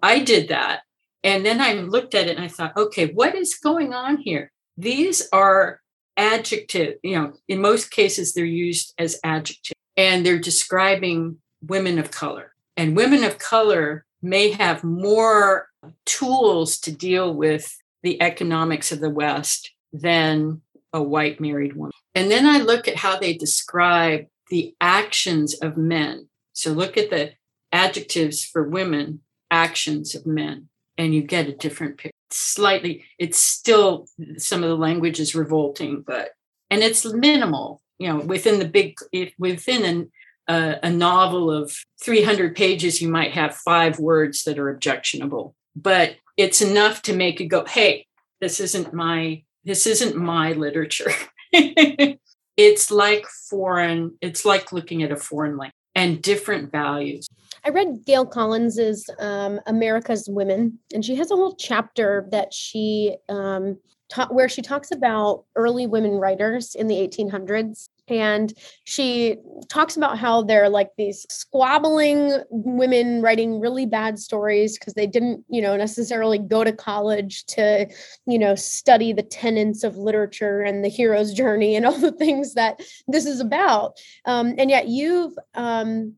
[0.01, 0.81] I did that,
[1.23, 4.51] and then I looked at it and I thought, okay, what is going on here?
[4.77, 5.81] These are
[6.15, 12.11] adjective, you know, in most cases they're used as adjective and they're describing women of
[12.11, 12.53] color.
[12.75, 15.69] And women of color may have more
[16.05, 20.61] tools to deal with the economics of the West than
[20.93, 21.91] a white married woman.
[22.13, 26.29] And then I look at how they describe the actions of men.
[26.53, 27.33] So look at the
[27.71, 29.21] adjectives for women,
[29.51, 34.07] actions of men, and you get a different picture slightly it's still
[34.37, 36.31] some of the language is revolting but
[36.69, 38.97] and it's minimal you know within the big
[39.37, 40.11] within an,
[40.47, 45.55] uh, a novel of 300 pages you might have five words that are objectionable.
[45.75, 48.05] But it's enough to make you go hey
[48.39, 51.11] this isn't my this isn't my literature.
[52.57, 57.27] It's like foreign it's like looking at a foreign language and different values
[57.67, 63.17] I read Gail Collins's um, America's Women, and she has a whole chapter that she
[63.27, 67.89] um, ta- where she talks about early women writers in the 1800s.
[68.07, 68.53] And
[68.85, 69.35] she
[69.67, 75.43] talks about how they're like these squabbling women writing really bad stories because they didn't,
[75.49, 77.85] you know, necessarily go to college to,
[78.25, 82.53] you know, study the tenets of literature and the hero's journey and all the things
[82.53, 83.97] that this is about.
[84.23, 86.13] Um, and yet you've um,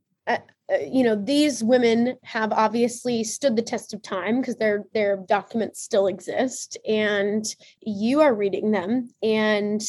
[0.71, 5.17] Uh, you know these women have obviously stood the test of time because their their
[5.27, 7.45] documents still exist and
[7.81, 9.81] you are reading them and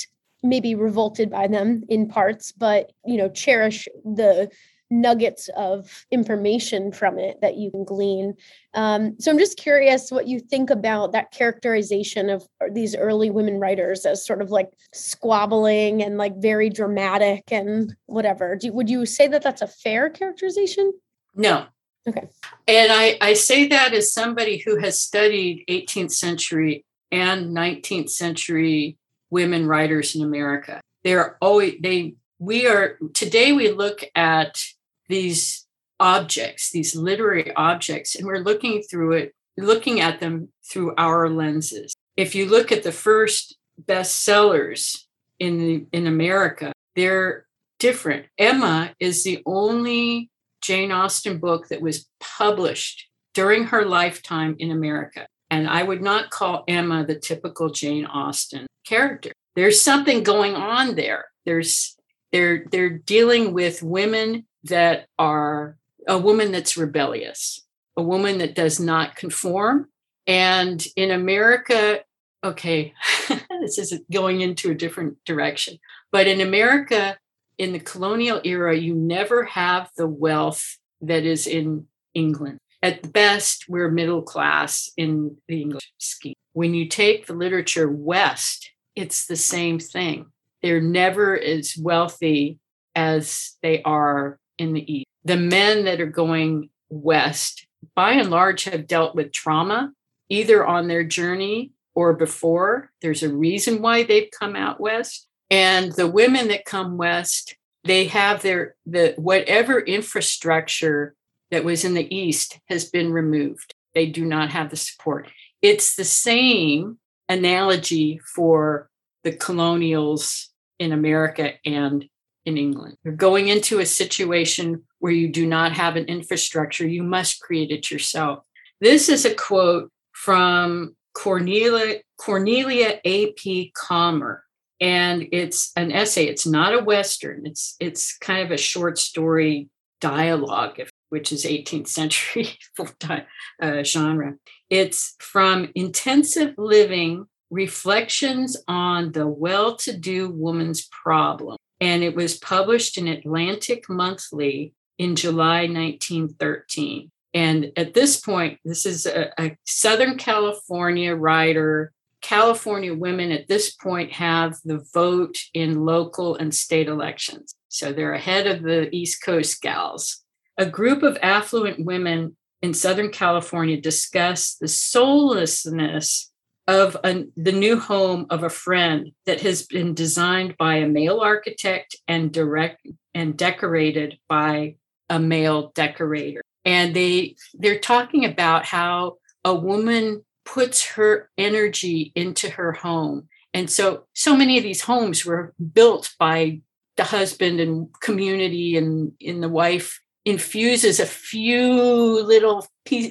[0.43, 4.51] maybe revolted by them in parts but you know cherish the
[4.91, 8.35] nuggets of information from it that you can glean.
[8.75, 13.61] Um, so I'm just curious what you think about that characterization of these early women
[13.61, 18.57] writers as sort of like squabbling and like very dramatic and whatever.
[18.57, 20.93] Do, would you say that that's a fair characterization?
[21.35, 21.67] No.
[22.09, 22.29] Okay.
[22.67, 28.97] And I, I say that as somebody who has studied 18th century and 19th century
[29.31, 30.81] women writers in America.
[31.05, 34.63] They're always they we are today we look at
[35.11, 35.67] these
[35.99, 41.93] objects, these literary objects, and we're looking through it, looking at them through our lenses.
[42.17, 45.05] If you look at the first bestsellers
[45.39, 47.47] in in America, they're
[47.79, 48.27] different.
[48.39, 50.31] Emma is the only
[50.63, 55.27] Jane Austen book that was published during her lifetime in America.
[55.51, 59.33] And I would not call Emma the typical Jane Austen character.
[59.57, 61.27] There's something going on there.
[61.45, 61.97] There's
[62.33, 65.77] they're they're dealing with women that are
[66.09, 67.65] a woman that's rebellious,
[67.97, 69.89] a woman that does not conform.
[70.27, 72.01] And in America,
[72.45, 72.95] okay,
[73.61, 75.79] this is going into a different direction,
[76.13, 77.17] but in America,
[77.59, 82.59] in the colonial era, you never have the wealth that is in England.
[82.83, 86.35] At best, we're middle class in the English scheme.
[86.55, 90.27] When you take the literature west, it's the same thing.
[90.63, 92.59] They're never as wealthy
[92.95, 95.07] as they are in the East.
[95.25, 99.93] The men that are going west, by and large, have dealt with trauma
[100.29, 102.91] either on their journey or before.
[103.03, 105.27] There's a reason why they've come out west.
[105.51, 111.15] And the women that come west, they have their the whatever infrastructure
[111.51, 113.75] that was in the east has been removed.
[113.95, 115.29] They do not have the support.
[115.63, 116.99] It's the same
[117.29, 118.89] analogy for
[119.25, 122.09] the colonials in America and
[122.45, 122.97] in England.
[123.05, 126.87] You're going into a situation where you do not have an infrastructure.
[126.87, 128.45] You must create it yourself.
[128.81, 133.73] This is a quote from Cornelia, Cornelia A.P.
[133.77, 134.45] Comer.
[134.81, 136.25] And it's an essay.
[136.25, 137.43] It's not a Western.
[137.45, 139.69] It's it's kind of a short story
[140.01, 142.59] dialogue, if, which is 18th century
[143.61, 144.35] uh, genre.
[144.71, 151.59] It's from Intensive Living Reflections on the Well to Do Woman's Problem.
[151.81, 157.11] And it was published in Atlantic Monthly in July 1913.
[157.33, 161.93] And at this point, this is a, a Southern California writer.
[162.21, 167.55] California women at this point have the vote in local and state elections.
[167.69, 170.23] So they're ahead of the East Coast gals.
[170.59, 176.30] A group of affluent women in Southern California discuss the soullessness
[176.71, 181.19] of a, the new home of a friend that has been designed by a male
[181.19, 184.77] architect and direct and decorated by
[185.09, 186.43] a male decorator.
[186.65, 193.29] And they they're talking about how a woman puts her energy into her home.
[193.53, 196.61] And so so many of these homes were built by
[196.97, 202.65] the husband and community and in the wife infuses a few little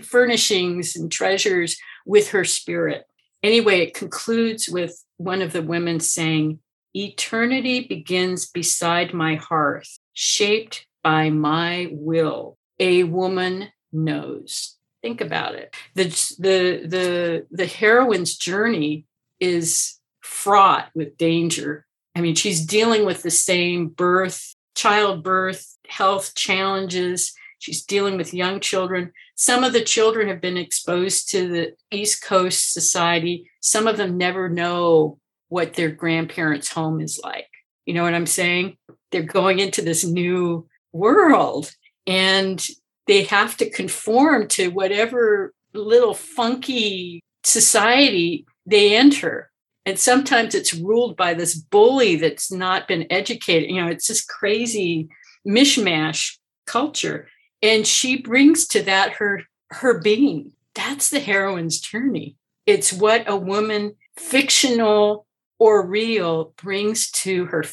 [0.03, 3.03] furnishings and treasures with her spirit
[3.43, 6.59] anyway it concludes with one of the women saying
[6.95, 14.77] eternity begins beside my hearth shaped by my will a woman knows.
[15.01, 15.75] Think about it.
[15.95, 16.05] The
[16.39, 19.05] the the the heroine's journey
[19.39, 21.85] is fraught with danger.
[22.15, 27.33] I mean, she's dealing with the same birth, childbirth, health challenges.
[27.59, 29.11] She's dealing with young children.
[29.39, 33.49] Some of the children have been exposed to the East Coast society.
[33.61, 35.17] Some of them never know
[35.47, 37.47] what their grandparents' home is like.
[37.85, 38.75] You know what I'm saying?
[39.11, 41.73] They're going into this new world
[42.05, 42.67] and
[43.07, 49.49] they have to conform to whatever little funky society they enter
[49.85, 54.25] and sometimes it's ruled by this bully that's not been educated you know it's this
[54.25, 55.07] crazy
[55.47, 57.29] mishmash culture
[57.61, 62.35] and she brings to that her her being that's the heroine's journey
[62.65, 65.25] it's what a woman fictional
[65.59, 67.63] or real brings to her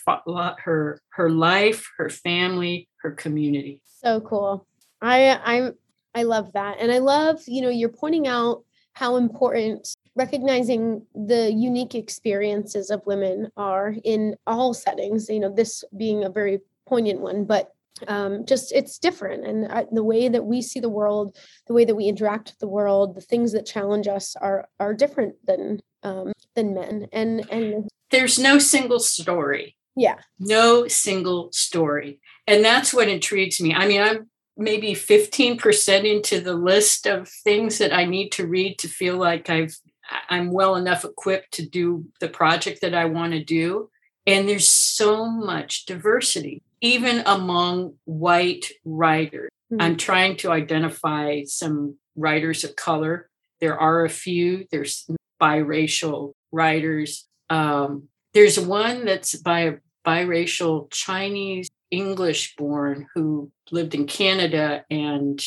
[0.59, 4.67] her her life her family her community so cool.
[5.03, 5.71] I I
[6.15, 6.77] I love that.
[6.81, 8.63] And I love, you know, you're pointing out
[8.93, 15.85] how important recognizing the unique experiences of women are in all settings, you know, this
[15.97, 17.75] being a very poignant one, but
[18.09, 19.45] um, just it's different.
[19.47, 21.37] And uh, the way that we see the world
[21.67, 24.95] the way that we interact with the world the things that challenge us are are
[24.95, 27.09] different than um, than men.
[27.13, 29.77] And and there's no single story.
[29.97, 30.17] Yeah.
[30.39, 32.21] No single story.
[32.47, 33.75] And that's what intrigues me.
[33.75, 38.79] I mean, I'm maybe 15% into the list of things that I need to read
[38.79, 39.77] to feel like I've
[40.29, 43.91] I'm well enough equipped to do the project that I want to do.
[44.27, 49.51] And there's so much diversity, even among white writers.
[49.73, 49.83] Mm-hmm.
[49.83, 53.29] I'm trying to identify some writers of color.
[53.61, 55.09] There are a few, there's
[55.41, 57.27] biracial writers.
[57.51, 59.75] Um, there's one that's by a
[60.07, 65.43] biracial Chinese English born who lived in Canada and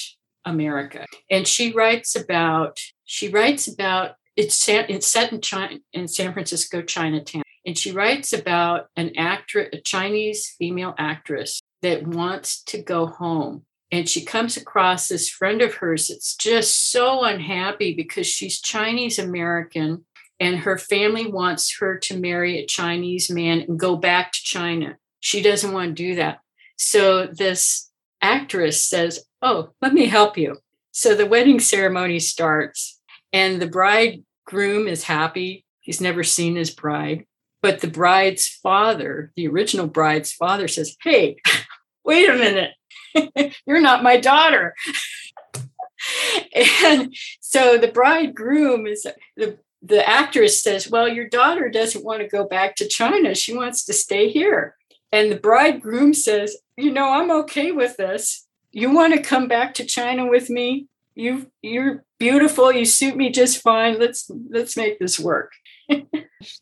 [0.45, 1.05] America.
[1.29, 6.81] And she writes about, she writes about, it's, it's set in China, in San Francisco,
[6.81, 7.43] Chinatown.
[7.65, 13.63] And she writes about an actress, a Chinese female actress that wants to go home.
[13.91, 19.17] And she comes across this friend of hers that's just so unhappy because she's Chinese
[19.17, 20.05] American
[20.39, 24.97] and her family wants her to marry a Chinese man and go back to China.
[25.19, 26.39] She doesn't want to do that.
[26.77, 27.91] So this
[28.21, 30.57] actress says, Oh, let me help you.
[30.91, 32.99] So the wedding ceremony starts,
[33.31, 35.65] and the bridegroom is happy.
[35.79, 37.25] He's never seen his bride.
[37.61, 41.37] But the bride's father, the original bride's father, says, Hey,
[42.05, 42.71] wait a minute.
[43.65, 44.75] You're not my daughter.
[46.55, 49.05] and so the bridegroom is
[49.35, 53.33] the the actress says, Well, your daughter doesn't want to go back to China.
[53.33, 54.75] She wants to stay here.
[55.11, 58.45] And the bridegroom says, You know, I'm okay with this.
[58.71, 60.87] You want to come back to China with me?
[61.15, 62.71] You you're beautiful.
[62.71, 63.99] You suit me just fine.
[63.99, 65.53] Let's let's make this work.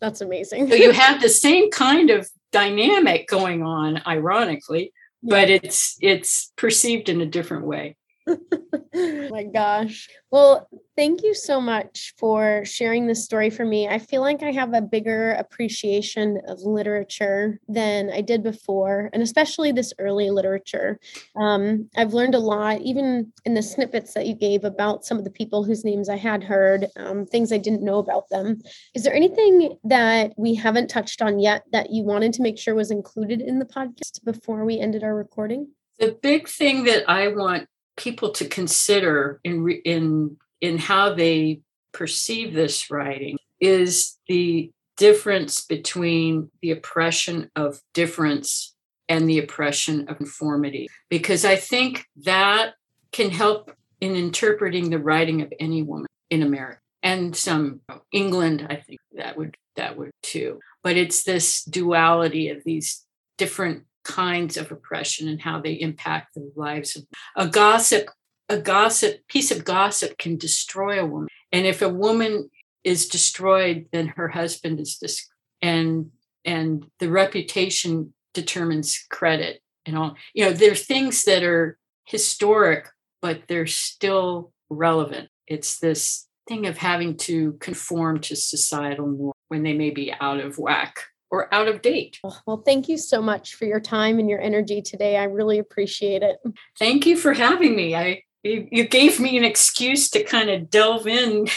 [0.02, 0.70] That's amazing.
[0.70, 7.10] so you have the same kind of dynamic going on, ironically, but it's it's perceived
[7.10, 7.96] in a different way.
[9.32, 10.10] my gosh.
[10.32, 13.88] Well, thank you so much for sharing this story for me.
[13.88, 19.24] I feel like I have a bigger appreciation of literature than I did before, and
[19.24, 21.00] especially this early literature.
[21.36, 25.24] Um, I've learned a lot, even in the snippets that you gave about some of
[25.24, 28.62] the people whose names I had heard, um, things I didn't know about them.
[28.94, 32.76] Is there anything that we haven't touched on yet that you wanted to make sure
[32.76, 35.70] was included in the podcast before we ended our recording?
[36.00, 37.68] The big thing that I want
[37.98, 46.50] people to consider in in in how they perceive this writing is the difference between
[46.62, 48.76] the oppression of difference
[49.10, 50.88] and the oppression of conformity.
[51.10, 52.74] Because i think that
[53.12, 57.80] can help in interpreting the writing of any woman in america and some
[58.12, 60.60] england i think that would that would too.
[60.84, 63.06] But it's this duality of these
[63.38, 67.06] different kinds of oppression and how they impact the lives of
[67.36, 68.10] a gossip
[68.50, 71.28] a gossip piece of gossip can destroy a woman.
[71.52, 72.50] And if a woman
[72.86, 75.28] is destroyed then her husband is dis-
[75.62, 76.12] and
[76.46, 80.16] and the reputation determines credit and all.
[80.34, 82.88] You know there are things that are historic
[83.22, 85.28] but they're still relevant.
[85.48, 90.40] It's this thing of having to conform to societal norms when they may be out
[90.40, 90.96] of whack
[91.30, 92.20] or out of date.
[92.24, 95.18] Oh, well, thank you so much for your time and your energy today.
[95.18, 96.38] I really appreciate it.
[96.80, 97.96] Thank you for having me.
[97.96, 101.48] I you, you gave me an excuse to kind of delve in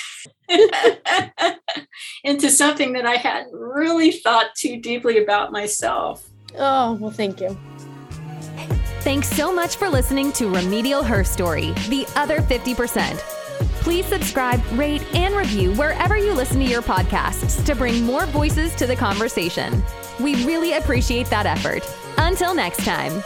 [2.25, 6.29] into something that I hadn't really thought too deeply about myself.
[6.59, 7.57] Oh, well, thank you.
[9.01, 13.23] Thanks so much for listening to Remedial Herstory, the other 50%.
[13.81, 18.75] Please subscribe, rate, and review wherever you listen to your podcasts to bring more voices
[18.77, 19.83] to the conversation.
[20.21, 21.83] We really appreciate that effort.
[22.19, 23.23] Until next time.